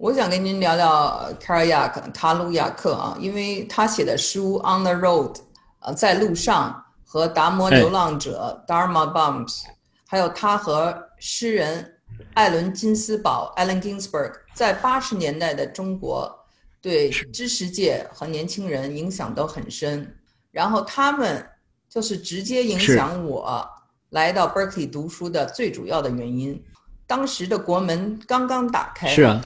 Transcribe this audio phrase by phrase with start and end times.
[0.00, 5.34] 我想跟您聊聊卡尔亚克卡鲁亚克啊，因为他写的书《On the Road》
[5.80, 9.64] 呃，在路上和《达摩流浪者》（Dharma Bums），
[10.06, 11.96] 还有他和诗人
[12.32, 16.34] 艾伦金斯堡 （Allen Ginsberg） 在八十年代的中国
[16.80, 20.16] 对知识界和年轻人影响都很深。
[20.50, 21.46] 然后他们
[21.90, 23.68] 就是直接影响我
[24.08, 26.58] 来到 Berkeley 读书的最主要的原因。
[27.06, 29.06] 当时的国门刚刚打开。
[29.08, 29.42] 是啊。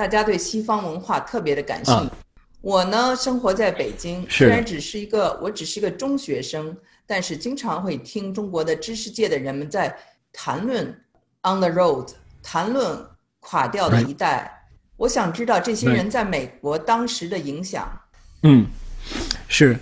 [0.00, 2.10] 大家对西方文化特别的感兴趣。
[2.62, 6.74] 我呢，生活在北京，虽然只是一个，我只是一个中学生，
[7.06, 9.94] 但是经常会听中国的知识界的人们在
[10.32, 10.86] 谈论
[11.54, 12.06] 《On the Road》，
[12.42, 12.98] 谈论
[13.40, 14.50] 垮掉的一代。
[14.96, 17.86] 我想知道这些人在美国当时的影响。
[18.42, 18.64] 嗯，
[19.48, 19.78] 是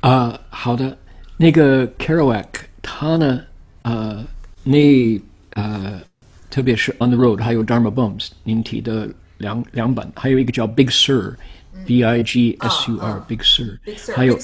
[0.00, 0.96] 啊，好的。
[1.36, 2.46] 那个 Kerouac，
[2.80, 3.42] 他呢，
[3.82, 4.24] 呃，
[4.64, 6.00] 那呃，
[6.48, 9.06] 特别是《On the Road》，还有《Dharma Bums》，您提的。
[9.38, 13.78] 两两本，还有一个叫 Big Sur，B I G S U R，Big Sur，
[14.14, 14.34] 还有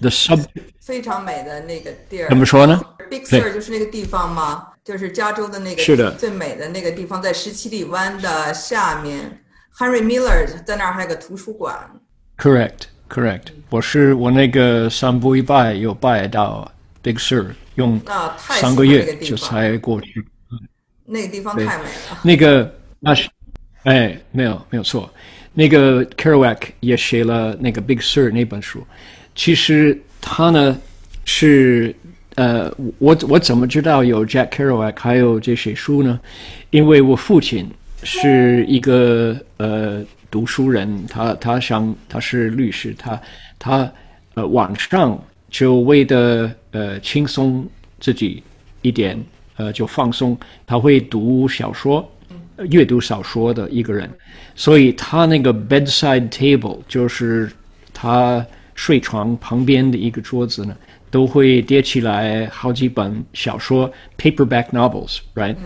[0.00, 0.44] The Sub，
[0.80, 2.28] 非常美的那个地儿。
[2.28, 4.68] 怎么说呢？Big Sur 就是那个地方吗？
[4.84, 9.42] 就是加州的那个是的最美的那个地方，在十七里湾的下面。
[9.76, 11.76] Henry Miller 在那儿还有个图书馆。
[12.38, 13.48] Correct，Correct。
[13.70, 16.70] 我是我那个三步一拜又拜到
[17.02, 18.00] Big Sur，用
[18.38, 20.24] 三个月就才过去。
[21.04, 22.18] 那个地方太美了。
[22.22, 23.28] 那个那是。
[23.84, 25.08] 哎，没有，没有错。
[25.54, 28.86] 那个 Kerouac 也写了那个《Big Sur》那本书。
[29.34, 30.78] 其实他呢
[31.24, 31.94] 是
[32.34, 36.20] 呃，我我怎么知道有 Jack Kerouac 还有这些书呢？
[36.70, 37.68] 因为我父亲
[38.02, 43.20] 是一个呃读书人，他他想他是律师，他
[43.58, 43.92] 他
[44.34, 47.66] 呃晚上就为的呃轻松
[47.98, 48.42] 自己
[48.82, 49.20] 一点
[49.56, 52.08] 呃就放松，他会读小说。
[52.66, 54.10] 阅读小说的一个人，
[54.54, 57.50] 所以他那个 bedside table 就是
[57.92, 60.76] 他睡床旁边的一个桌子呢，
[61.10, 65.56] 都会叠起来好几本小说 paperback novels，right？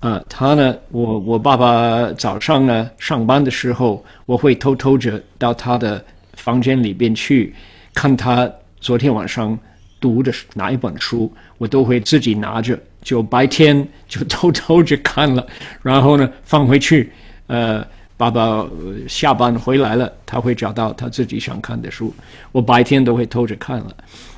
[0.00, 7.52] 啊，他呢，我我爸爸早上呢上班的时候，我会偷偷着到他的房间里边去
[7.94, 8.50] 看他
[8.80, 9.58] 昨天晚上
[10.00, 12.78] 读的哪一本书，我都会自己拿着。
[13.08, 15.46] 就白天就偷偷着看了，
[15.80, 17.10] 然后呢放回去。
[17.46, 17.82] 呃，
[18.18, 18.68] 爸爸
[19.08, 22.14] 下班回来了，他会找到他自己想看的书。
[22.52, 23.96] 我白天都会偷着看了。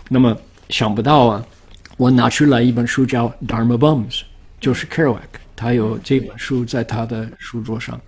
[0.09, 0.37] 那么
[0.69, 1.45] 想不到啊，
[1.97, 4.19] 我拿出来一本书叫《Dharma Bums》，
[4.61, 5.19] 就是 Kerouac，
[5.57, 8.01] 他有这本书在他的书桌上。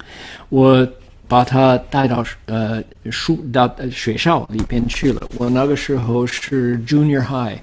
[0.48, 0.86] 我
[1.26, 2.80] 把他带到呃
[3.10, 5.28] 书到学校里边去了。
[5.38, 7.58] 我那个时候是 Junior High。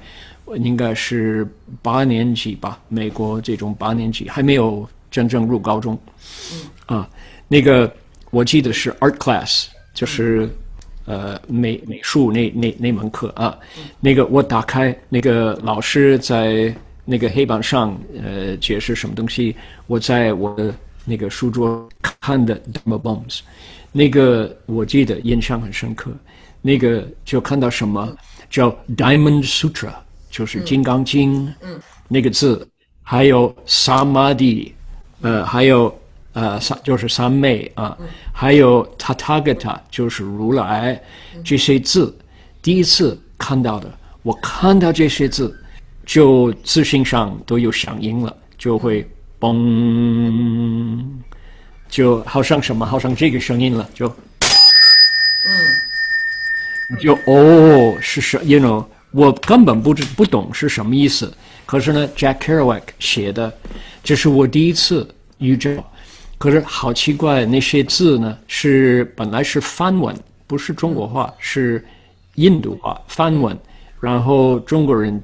[0.58, 1.48] 应该是
[1.82, 5.98] 八年级吧，美国这种八年级还没有真正入高中。
[6.86, 7.10] 啊，
[7.48, 7.92] 那个
[8.32, 10.50] 我记得是 art class，就是
[11.06, 13.58] 呃美美术那那那门课啊。
[14.00, 16.74] 那个我打开那个老师在
[17.06, 19.56] 那个黑板上呃解释什么东西，
[19.88, 20.74] 我在我的
[21.06, 23.40] 那个书桌看的 Dharma Bums，
[23.92, 26.12] 那个我记得印象很深刻。
[26.62, 28.16] 那个就看到什么
[28.50, 29.94] 叫 Diamond Sutra。
[30.30, 31.48] 就是《金刚经》
[32.08, 32.68] 那个字，
[33.02, 34.74] 还有萨玛蒂，
[35.22, 36.00] 呃，还有
[36.34, 37.98] 呃三就是三昧啊，
[38.34, 41.02] 还有塔塔格塔就是如来
[41.44, 42.16] 这些字，
[42.62, 43.92] 第一次看到的，
[44.22, 45.60] 我看到这些字，
[46.06, 49.08] 就自信上都有响应了，就会
[49.40, 51.04] 嘣，
[51.90, 54.08] 就好像什么，好像这个声音了，就，
[56.90, 58.86] 嗯，就哦，是是，you know。
[59.12, 61.34] 我根本不知不懂是什么意思，
[61.66, 63.52] 可是呢，Jack Kerouac 写的，
[64.04, 65.08] 这是我第一次
[65.40, 65.84] 遇见。
[66.38, 70.16] 可是好奇怪，那些字呢是本来是梵文，
[70.48, 71.84] 不是中国话，是
[72.36, 73.58] 印度话梵文，
[74.00, 75.22] 然后中国人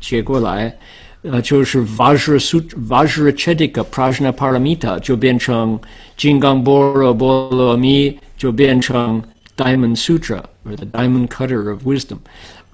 [0.00, 0.74] 写过来，
[1.22, 5.78] 呃，就是 Vajra Sutra Vajra Chedika Prajna Paramita 就变成
[6.16, 9.22] 金刚般若波罗蜜，就变成
[9.56, 12.18] Diamond Sutra 或者 Diamond Cutter of Wisdom。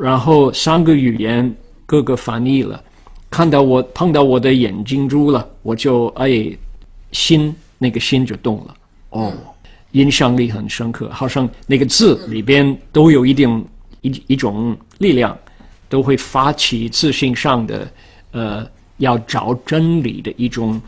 [0.03, 1.55] 然后三个语言
[1.87, 2.83] 各个翻译了，
[3.31, 6.51] 看到我碰到我的眼睛珠了，我就哎
[7.13, 8.75] 心那个心就动了。
[9.11, 9.33] 哦，
[9.93, 13.65] 印象力很深刻，好像那个字里边都有一定
[14.01, 15.39] 一一种力量，
[15.89, 17.89] 都会发起自信上的
[18.33, 18.67] 呃
[18.97, 20.83] 要找真理的一种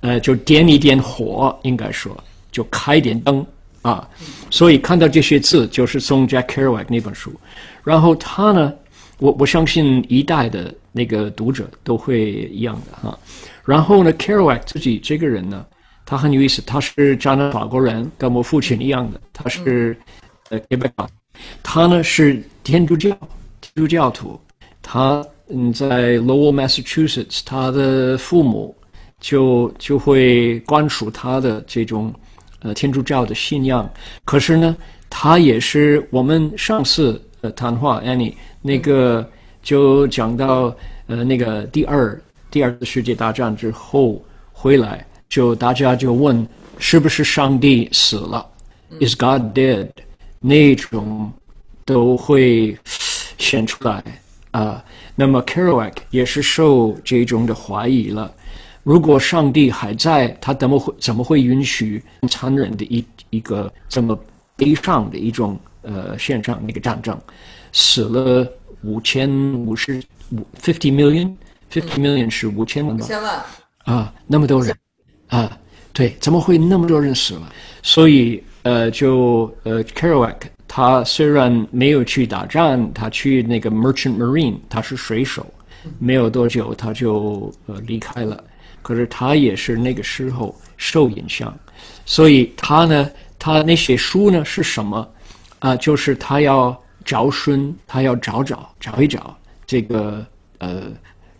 [0.00, 2.16] 呃就点一点火，应该说
[2.50, 3.46] 就开点灯
[3.82, 4.08] 啊，
[4.48, 7.30] 所以看到这些字就是从 Jack Kerouac 那本书。
[7.84, 8.72] 然后他呢，
[9.18, 13.18] 我我相信一代的那个读者都会一样的哈。
[13.64, 15.64] 然后呢，Kerouac 自己这个人呢，
[16.06, 19.96] 他很有意思，他是加拿大法国人，跟我父亲一样的，他是
[20.48, 20.60] 呃
[21.62, 23.10] 他呢是天主教
[23.60, 24.40] 天主教徒，
[24.82, 28.74] 他嗯在 Lowell Massachusetts，他的父母
[29.20, 32.12] 就就会灌输他的这种
[32.60, 33.88] 呃天主教的信仰，
[34.24, 34.76] 可是呢，
[35.10, 39.28] 他也是我们上次呃谈话 Annie 那个
[39.62, 40.74] 就讲到
[41.06, 42.20] 呃那个第二
[42.50, 45.04] 第二次世界大战之后回来。
[45.28, 46.48] 就大家就问，
[46.78, 48.46] 是不是上帝死了
[48.98, 49.90] ？Is God dead？
[50.40, 51.30] 那种
[51.84, 52.74] 都会
[53.36, 54.02] 显出来
[54.52, 54.82] 啊。
[55.14, 58.32] 那么 Kerouac 也是受这种的怀疑了。
[58.82, 64.18] 如果上帝还在，他怎么会怎么会允许残忍的一一个这么
[64.56, 67.18] 悲伤的一种呃线上那个战争，
[67.72, 68.46] 死了
[68.82, 70.00] 五千五十
[70.30, 73.04] 五 fifty million，fifty million 是五千万吧？
[73.04, 73.42] 五千万
[73.84, 74.76] 啊，那么多人。
[75.28, 75.58] 啊，
[75.92, 77.52] 对，怎么会那么多人死了？
[77.82, 80.36] 所以，呃，就呃，Kerouac
[80.66, 85.46] 他虽然没有去打仗，他去那个 Merchant Marine，他是水手，
[85.98, 88.42] 没有多久他就呃离开了。
[88.80, 91.54] 可是他也是那个时候受影响，
[92.06, 95.06] 所以他呢，他那些书呢是什么？
[95.60, 100.24] 啊，就是他要找寻，他要找找找一找这个
[100.58, 100.84] 呃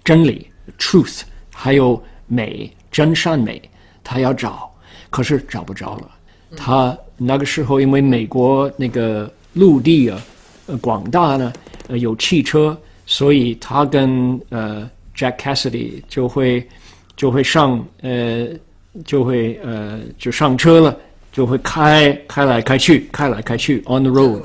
[0.05, 0.47] 真理
[0.79, 1.23] truth，
[1.55, 3.61] 还有美真善美。
[4.11, 4.75] 他要找，
[5.11, 6.11] 可是找不着了。
[6.57, 10.19] 他那个时候因为美国那个陆地啊，
[10.67, 11.53] 呃广大呢，
[11.89, 12.75] 呃有汽车，
[13.05, 16.67] 所以他跟呃 Jack Cassidy 就会
[17.17, 18.49] 就会上呃
[19.05, 20.97] 就会呃就上车了，
[21.39, 24.43] 就会开开来开去，开来开去 on the road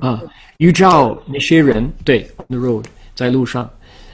[0.00, 0.20] 啊，
[0.56, 2.84] 遇到那些人对 on the road
[3.14, 3.70] 在路上。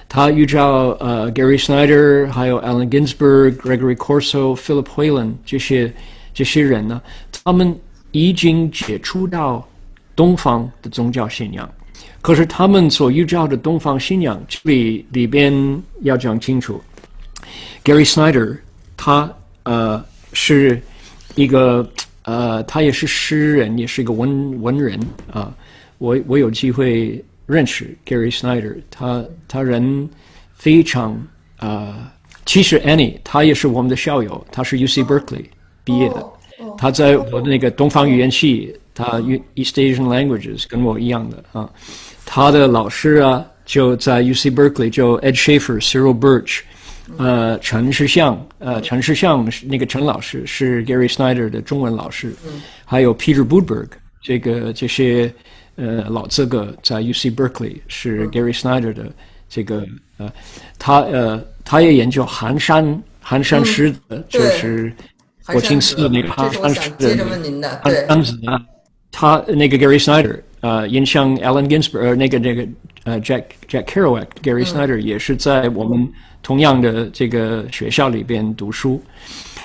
[0.07, 5.91] 他遇到呃 Gary Snyder，还有 Allen Ginsberg、Gregory Corso、Philip Whalen 这些
[6.35, 7.01] 这些人呢，
[7.43, 7.75] 他们
[8.11, 9.67] 已经接触到
[10.15, 11.67] 东方的宗教信仰，
[12.21, 16.79] 可是他们所遇到的东方信仰，这里里边要讲清楚
[17.83, 18.59] ，Gary Snyder
[18.95, 19.33] 他
[19.63, 20.79] 呃是
[21.35, 21.89] 一个
[22.31, 24.99] 呃他也是诗人，也是一个文文人
[25.33, 25.53] 啊，
[25.99, 27.23] 我我有机会。
[27.51, 30.09] 认识 Gary Snyder，他他人
[30.55, 31.21] 非常
[31.57, 32.13] 啊。
[32.47, 35.47] 其实 Annie 他也是我们的校友，他是 UC Berkeley
[35.83, 36.25] 毕业的。
[36.79, 39.21] 他在我的那个东方语言系，他
[39.57, 41.69] East Asian Languages 跟我一样的啊。
[42.25, 46.61] 他的老师啊，就在 UC Berkeley，就 Ed Schaefer、Cyril Birch，
[47.19, 52.35] 呃，陈世相，呃，陈世相是那个陈老师是 Gary Snyder 的中文老师，
[52.85, 53.89] 还有 Peter Budberg，
[54.23, 55.33] 这个这些。
[55.77, 59.11] 呃，老资格在 U C Berkeley 是 Gary Snyder 的
[59.49, 59.87] 这个
[60.19, 60.31] 呃，
[60.79, 64.93] 他呃，他也研究寒山寒山诗的，就是
[65.47, 68.61] 国清寺那寒山诗的寒子啊。
[69.11, 72.69] 他那个 Gary Snyder 呃，影响 Allen Ginsberg 那个那个
[73.11, 76.09] 呃 Jack Jack Kerouac，Gary Snyder 也是在我们
[76.43, 79.03] 同样的这个学校里边读书。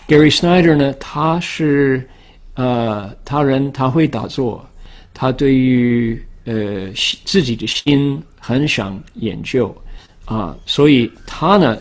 [0.07, 2.07] Gary Snyder 呢，他是
[2.55, 4.65] 呃，他人他会打坐。
[5.13, 6.89] 他对于呃
[7.23, 9.73] 自己的心很想研究
[10.25, 11.77] 啊，所以他呢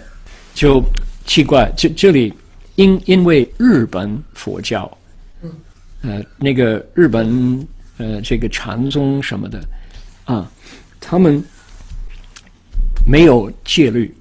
[0.55, 0.81] 就
[1.27, 2.33] 奇怪，这这里
[2.77, 4.89] 因因为日本佛教，
[6.03, 7.67] 呃那个日本
[7.99, 9.61] 呃这个禅宗什么的
[10.27, 10.49] 啊，
[11.01, 11.43] 他们
[13.07, 14.15] 没有戒律，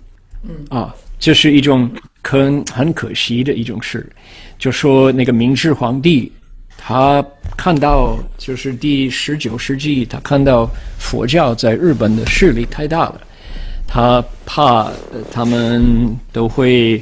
[0.44, 1.90] 嗯啊，这是一种
[2.24, 4.08] 很很可惜的一种事，
[4.58, 6.32] 就说那个明治皇帝。
[6.86, 7.26] 他
[7.56, 13.22] 看到，就是第十九世纪，他看到佛教在日本的势力太大了，
[13.88, 14.92] 他怕
[15.32, 17.02] 他们都会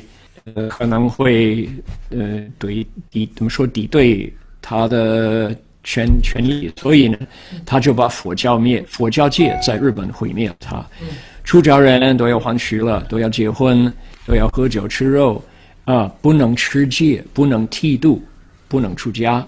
[0.54, 1.68] 呃可能会
[2.12, 7.18] 呃对敌怎么说敌对他的权权利，所以呢，
[7.66, 10.56] 他就把佛教灭，佛教界在日本毁灭了。
[10.60, 10.86] 他
[11.44, 13.92] 出家人都要还俗了，都要结婚，
[14.26, 15.44] 都要喝酒吃肉
[15.86, 18.22] 啊，不能持戒，不能剃度，
[18.68, 19.46] 不能出家。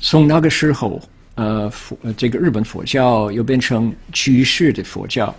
[0.00, 1.00] 从那个时候，
[1.36, 5.34] 呃，佛这个日本佛教又变成居士的佛教，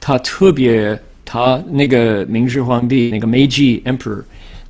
[0.00, 4.22] 他特别，他那个明治皇帝那个明治 Emperor，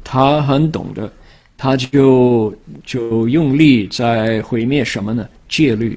[0.02, 1.12] 他很懂得，
[1.56, 2.52] 他就
[2.84, 5.28] 就用力在毁灭什么呢？
[5.48, 5.96] 戒律，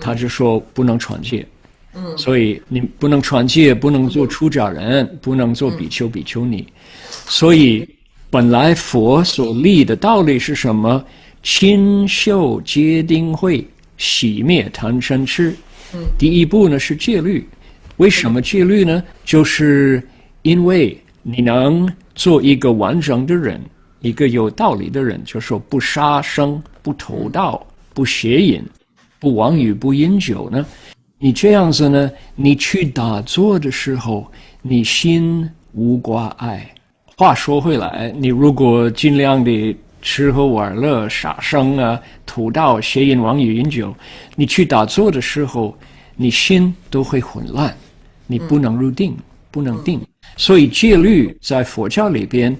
[0.00, 1.46] 他就说不能传戒，
[2.16, 6.66] 所以你不能传戒，不能做出家人，不能做比丘比丘尼，
[7.10, 7.88] 所以
[8.30, 11.04] 本来佛所立的道理是什么？
[11.42, 13.66] 清修皆定慧，
[13.96, 15.54] 洗灭贪嗔痴。
[16.18, 17.48] 第一步呢是戒律。
[17.96, 19.02] 为什么戒律呢？
[19.24, 20.02] 就是
[20.42, 23.60] 因为你能做一个完整的人，
[24.00, 28.62] 一个有道理的人，就说不杀生、不偷盗、不邪淫、
[29.18, 30.66] 不妄语、不饮酒呢？
[31.20, 32.08] 你这样子呢？
[32.36, 34.30] 你去打坐的时候，
[34.62, 36.72] 你心无挂碍。
[37.16, 43.92] 话说回来，你如果尽量的吃喝玩乐、杀生啊、偷盗、邪淫、妄语、饮酒，
[44.36, 45.76] 你去打坐的时候，
[46.14, 47.76] 你心都会混乱，
[48.28, 49.16] 你不能入定，
[49.50, 50.00] 不能定。
[50.36, 52.56] 所以戒律在佛教里边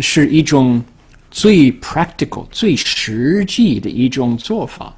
[0.00, 0.82] 是一种
[1.30, 4.92] 最 practical、最实际的一种做法。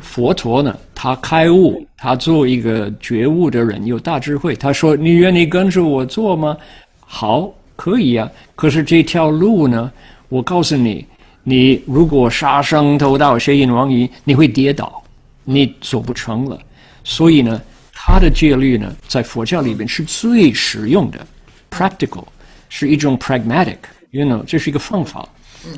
[0.00, 4.54] 佛陀呢，他开悟，他做一个觉悟的人，有大智慧。
[4.54, 6.56] 他说：“你愿意跟着我做吗？”
[6.98, 8.30] 好，可以呀。
[8.54, 9.92] 可是这条路呢，
[10.28, 11.06] 我告诉你，
[11.42, 15.02] 你如果杀生偷盗、邪淫妄语，你会跌倒，
[15.44, 16.58] 你走不成了。
[17.04, 17.60] 所以呢，
[17.92, 21.26] 他的戒律呢，在佛教里边是最实用的
[21.70, 22.24] ，practical，
[22.68, 25.28] 是一种 pragmatic，you know，这是一个方法，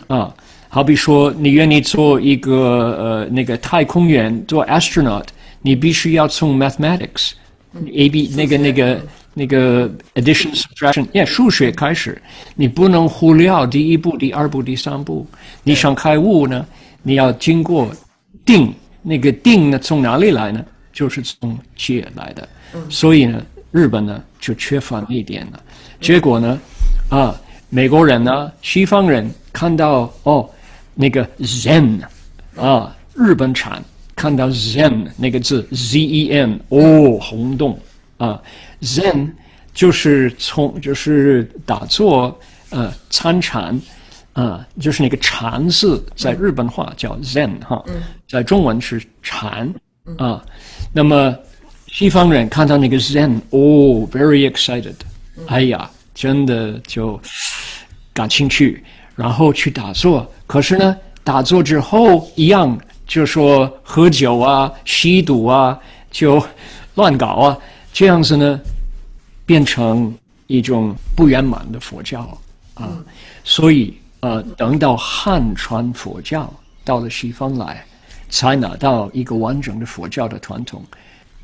[0.06, 0.32] 啊。
[0.68, 5.24] 好比说，你愿意做一个呃那个太空员做 astronaut，
[5.62, 9.00] 你必须要从 mathematics，a b 那个那个
[9.32, 12.20] 那个 addition subtraction，耶数学开始，
[12.56, 15.26] 你不能忽略第一步、第二步、第三步。
[15.62, 16.66] 你想开悟呢，
[17.02, 17.90] 你要经过
[18.44, 20.62] 定，那个定呢从哪里来呢？
[20.92, 22.46] 就是从戒来的。
[22.90, 25.62] 所以呢，日本呢就缺乏那一点了。
[26.00, 26.58] 结果呢，
[27.08, 27.34] 啊，
[27.70, 30.50] 美国人呢，西方人看到哦。
[30.98, 32.00] 那个 Zen
[32.56, 33.84] 啊，日本产，
[34.14, 37.78] 看到 Zen 那个字 Z E N 哦，轰动
[38.16, 38.40] 啊
[38.80, 39.30] ，Zen
[39.74, 42.36] 就是从就是打坐
[42.70, 43.78] 呃参禅
[44.32, 47.84] 啊，就是那个禅字，在日本话叫 Zen 哈，
[48.26, 49.70] 在中文是禅
[50.16, 50.42] 啊。
[50.94, 51.36] 那么
[51.88, 54.94] 西方人看到那个 Zen 哦，very excited，
[55.46, 57.20] 哎呀，真的就
[58.14, 58.82] 感兴趣。
[59.16, 65.76] 然后去打坐，可是呢，打坐之后一样，就说喝酒啊、吸毒啊，
[66.10, 66.40] 就
[66.94, 67.58] 乱搞啊，
[67.92, 68.60] 这样子呢，
[69.46, 70.14] 变成
[70.46, 72.38] 一种不圆满的佛教
[72.74, 73.02] 啊。
[73.42, 76.52] 所以呃，等到汉传佛教
[76.84, 77.84] 到了西方来，
[78.28, 80.84] 才拿到一个完整的佛教的传统，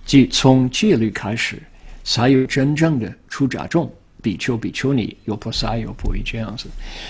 [0.05, 1.62] 即从戒律开始，
[2.05, 3.91] 才有真正的出家众。
[4.23, 6.69] 比丘、比丘尼有菩萨有不会这样子，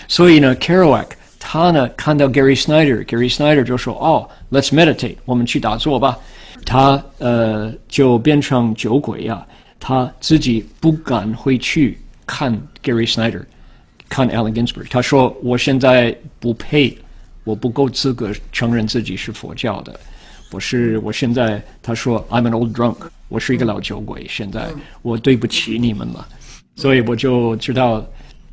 [0.09, 1.07] 所以呢，Kerouac
[1.39, 6.19] 他呢看到 Gary Snyder，Gary Snyder 就说：“哦，Let's meditate，我们去打坐吧。”
[6.65, 9.47] 他呃就变成酒鬼啊，
[9.79, 13.43] 他自己不敢回去看 Gary Snyder，
[14.09, 14.87] 看 Allen Ginsberg。
[14.89, 16.97] 他说：“我现在不配，
[17.45, 19.99] 我不够资格承认自己是佛教的。
[20.53, 22.97] 我是我现在，他说 I'm an old drunk，
[23.29, 24.25] 我是一个老酒鬼。
[24.29, 24.69] 现在
[25.03, 26.27] 我对不起你们了。”
[26.75, 28.05] 所以我就知道，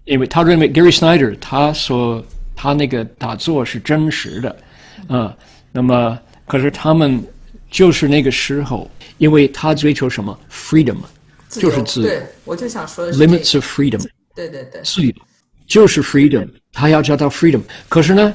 [0.06, 2.24] 因为他认为 Gary Snyder 他说
[2.56, 4.58] 他那个打坐是真实的，
[5.08, 5.36] 啊，
[5.72, 7.24] 那么可是他们
[7.70, 10.98] 就是那个时候，因为他追求什么 freedom，
[11.50, 12.08] 就是自由。
[12.08, 14.04] 对，我就想说 limits of freedom。
[14.36, 15.14] 对对对，自由
[15.66, 17.62] 就是 freedom，他要叫到 freedom。
[17.88, 18.34] 可是呢，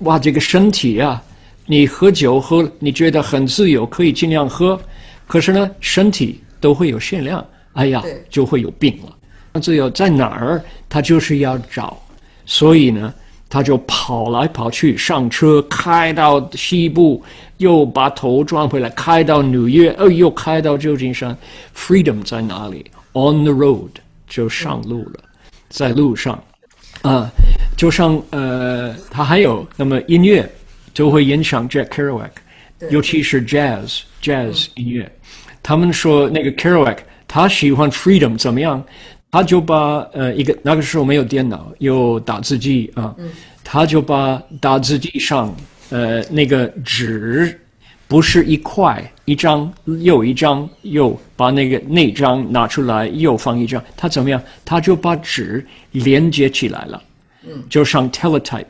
[0.00, 1.22] 哇，这个身体啊，
[1.66, 4.80] 你喝酒喝，你觉得很自由，可以尽量喝，
[5.26, 9.16] 可是呢，身体都会有限量，哎呀，就会有病了。
[9.58, 10.62] 自由在哪儿？
[10.88, 12.00] 他就是要找，
[12.44, 13.12] 所以呢，
[13.48, 17.22] 他就跑来跑去，上车开到西部，
[17.56, 21.36] 又把头转回来，开到纽约，哦，又开到旧金山。
[21.76, 23.90] Freedom 在哪里？On the road
[24.28, 25.20] 就上路了，
[25.68, 26.42] 在路上
[27.02, 27.30] 啊，
[27.76, 30.48] 就像呃，他还有那么音乐
[30.92, 32.30] 就会影响 Jack Kerouac，
[32.90, 35.10] 尤其是 Jazz Jazz 音乐。
[35.62, 38.82] 他们说那个 Kerouac 他喜欢 Freedom 怎么样？
[39.30, 43.14] 他就把呃一个那个时候没有电脑，有打字机啊，
[43.62, 45.54] 他就把打字机上
[45.90, 47.58] 呃那个纸
[48.08, 49.72] 不是一块一张
[50.02, 54.42] 又一张，又把那个那张拿出来又放一张，他怎么样？
[54.64, 57.00] 他就把纸连接起来了，
[57.68, 58.64] 就像 teletype，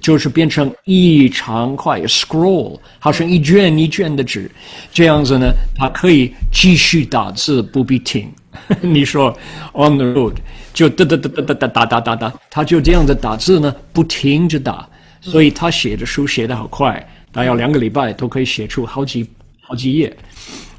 [0.00, 4.50] 就是变成一长块 scroll，好像一卷一卷的纸，
[4.92, 8.28] 这样子呢，它可以继续打字不必停。
[8.80, 9.30] 你说
[9.72, 10.34] on the road
[10.72, 14.88] 就哒哒哒哒哒哒哒哒哒哒，他就这样子打字呢，不停着打，
[15.20, 19.28] 所以他写的书写的好快，大概两个礼拜都可以写出好几
[19.60, 20.16] 好几页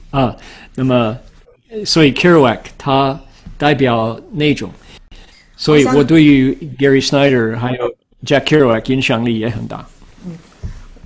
[0.09, 0.35] 啊。
[0.75, 1.17] 那么，
[1.85, 3.19] 所以 Kerouac 他
[3.57, 4.69] 代表那种，
[5.55, 7.93] 所以我对于 Gary Snyder 还有
[8.25, 9.85] Jack Kerouac 影响力也很大。
[10.25, 10.37] 嗯，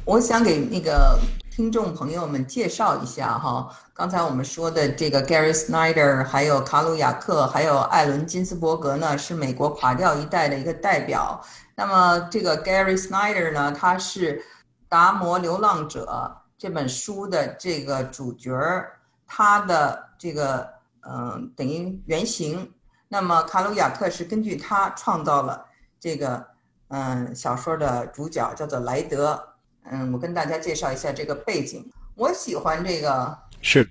[0.06, 1.20] 我想给那个
[1.56, 3.74] 听众朋友们介绍一下哈。
[3.94, 11.42] 刚才我们说的这个 Gary Snyder，还有卡鲁亚克，还有艾伦金斯伯格呢，是美国垮掉一代的一个代表。
[11.76, 14.38] 那么这个 Gary Snyder 呢，他是
[14.90, 20.70] 《达摩流浪者》这本书的这个主角儿，他的这个
[21.08, 22.70] 嗯等于原型。
[23.08, 25.66] 那么卡鲁亚克是根据他创造了
[26.02, 26.46] 这个
[26.90, 29.55] 嗯小说的主角，叫做莱德。
[29.92, 31.90] 嗯，我跟大家介绍一下这个背景。
[32.16, 33.86] 我喜欢这个是《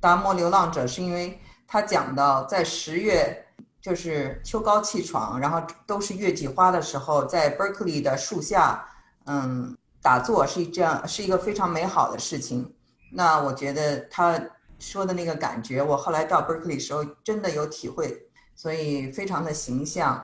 [0.00, 3.42] 达摩流浪者》，是因为他讲到在十月。
[3.78, 8.84] 就是秋高气爽，然后都是月季花的时候，在 Berkeley 的树下，
[9.26, 12.74] 嗯，打坐是这样，是一个非常美好的事情。
[13.12, 14.40] 那我觉得他
[14.80, 18.26] 说的那个感觉，我后来到 Berkeley 时候真的有体会，
[18.56, 20.14] 所以非常的形象。